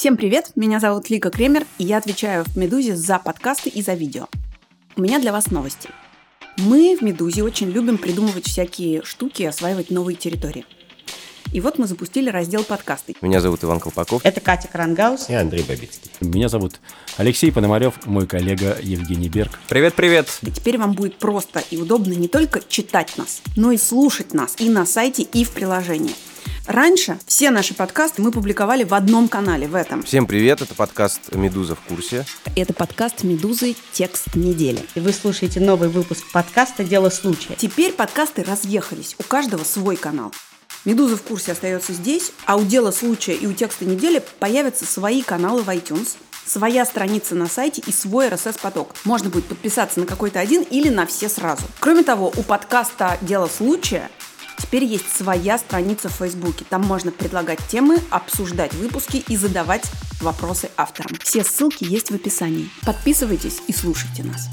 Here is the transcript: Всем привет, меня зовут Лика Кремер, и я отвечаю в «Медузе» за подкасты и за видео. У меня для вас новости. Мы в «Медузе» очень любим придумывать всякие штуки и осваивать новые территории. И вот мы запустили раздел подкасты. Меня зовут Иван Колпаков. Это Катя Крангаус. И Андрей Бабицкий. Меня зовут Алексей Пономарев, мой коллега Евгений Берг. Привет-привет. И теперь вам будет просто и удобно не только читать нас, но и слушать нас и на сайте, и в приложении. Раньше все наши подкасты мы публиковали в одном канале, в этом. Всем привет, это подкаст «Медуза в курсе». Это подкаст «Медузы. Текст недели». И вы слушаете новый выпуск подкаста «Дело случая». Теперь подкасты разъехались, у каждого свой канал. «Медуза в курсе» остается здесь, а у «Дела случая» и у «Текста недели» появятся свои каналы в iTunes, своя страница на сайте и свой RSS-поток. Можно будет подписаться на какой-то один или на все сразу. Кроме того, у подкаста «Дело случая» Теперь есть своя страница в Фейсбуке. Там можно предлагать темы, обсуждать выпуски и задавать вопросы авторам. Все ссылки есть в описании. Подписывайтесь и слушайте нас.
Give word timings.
Всем 0.00 0.16
привет, 0.16 0.52
меня 0.56 0.80
зовут 0.80 1.10
Лика 1.10 1.28
Кремер, 1.28 1.66
и 1.76 1.84
я 1.84 1.98
отвечаю 1.98 2.46
в 2.46 2.56
«Медузе» 2.56 2.96
за 2.96 3.18
подкасты 3.18 3.68
и 3.68 3.82
за 3.82 3.92
видео. 3.92 4.28
У 4.96 5.02
меня 5.02 5.18
для 5.18 5.30
вас 5.30 5.50
новости. 5.50 5.90
Мы 6.56 6.96
в 6.98 7.02
«Медузе» 7.02 7.42
очень 7.42 7.68
любим 7.68 7.98
придумывать 7.98 8.46
всякие 8.46 9.02
штуки 9.02 9.42
и 9.42 9.44
осваивать 9.44 9.90
новые 9.90 10.16
территории. 10.16 10.64
И 11.52 11.60
вот 11.60 11.76
мы 11.76 11.86
запустили 11.86 12.30
раздел 12.30 12.64
подкасты. 12.64 13.14
Меня 13.20 13.42
зовут 13.42 13.62
Иван 13.62 13.78
Колпаков. 13.78 14.24
Это 14.24 14.40
Катя 14.40 14.68
Крангаус. 14.68 15.28
И 15.28 15.34
Андрей 15.34 15.64
Бабицкий. 15.64 16.10
Меня 16.22 16.48
зовут 16.48 16.80
Алексей 17.18 17.52
Пономарев, 17.52 18.06
мой 18.06 18.26
коллега 18.26 18.78
Евгений 18.80 19.28
Берг. 19.28 19.58
Привет-привет. 19.68 20.28
И 20.40 20.50
теперь 20.50 20.78
вам 20.78 20.92
будет 20.92 21.18
просто 21.18 21.62
и 21.70 21.76
удобно 21.76 22.14
не 22.14 22.28
только 22.28 22.62
читать 22.66 23.18
нас, 23.18 23.42
но 23.54 23.70
и 23.70 23.76
слушать 23.76 24.32
нас 24.32 24.54
и 24.60 24.70
на 24.70 24.86
сайте, 24.86 25.24
и 25.24 25.44
в 25.44 25.50
приложении. 25.50 26.14
Раньше 26.70 27.18
все 27.26 27.50
наши 27.50 27.74
подкасты 27.74 28.22
мы 28.22 28.30
публиковали 28.30 28.84
в 28.84 28.94
одном 28.94 29.26
канале, 29.26 29.66
в 29.66 29.74
этом. 29.74 30.04
Всем 30.04 30.24
привет, 30.24 30.62
это 30.62 30.72
подкаст 30.72 31.34
«Медуза 31.34 31.74
в 31.74 31.80
курсе». 31.80 32.24
Это 32.54 32.72
подкаст 32.72 33.24
«Медузы. 33.24 33.74
Текст 33.90 34.36
недели». 34.36 34.78
И 34.94 35.00
вы 35.00 35.12
слушаете 35.12 35.58
новый 35.58 35.88
выпуск 35.88 36.22
подкаста 36.32 36.84
«Дело 36.84 37.10
случая». 37.10 37.56
Теперь 37.56 37.92
подкасты 37.92 38.44
разъехались, 38.44 39.16
у 39.18 39.24
каждого 39.24 39.64
свой 39.64 39.96
канал. 39.96 40.32
«Медуза 40.84 41.16
в 41.16 41.22
курсе» 41.22 41.50
остается 41.50 41.92
здесь, 41.92 42.30
а 42.46 42.54
у 42.54 42.62
«Дела 42.62 42.92
случая» 42.92 43.34
и 43.34 43.48
у 43.48 43.52
«Текста 43.52 43.84
недели» 43.84 44.22
появятся 44.38 44.86
свои 44.86 45.22
каналы 45.22 45.62
в 45.62 45.68
iTunes, 45.70 46.18
своя 46.46 46.84
страница 46.84 47.34
на 47.34 47.48
сайте 47.48 47.82
и 47.84 47.90
свой 47.90 48.28
RSS-поток. 48.28 48.94
Можно 49.04 49.28
будет 49.28 49.46
подписаться 49.46 49.98
на 49.98 50.06
какой-то 50.06 50.38
один 50.38 50.62
или 50.62 50.88
на 50.88 51.04
все 51.06 51.28
сразу. 51.28 51.64
Кроме 51.80 52.04
того, 52.04 52.32
у 52.36 52.42
подкаста 52.44 53.18
«Дело 53.22 53.48
случая» 53.48 54.08
Теперь 54.60 54.84
есть 54.84 55.16
своя 55.16 55.58
страница 55.58 56.08
в 56.08 56.12
Фейсбуке. 56.12 56.64
Там 56.68 56.82
можно 56.82 57.10
предлагать 57.10 57.60
темы, 57.68 57.98
обсуждать 58.10 58.74
выпуски 58.74 59.24
и 59.28 59.36
задавать 59.36 59.90
вопросы 60.20 60.70
авторам. 60.76 61.16
Все 61.22 61.42
ссылки 61.42 61.84
есть 61.84 62.10
в 62.10 62.14
описании. 62.14 62.68
Подписывайтесь 62.84 63.62
и 63.66 63.72
слушайте 63.72 64.22
нас. 64.22 64.48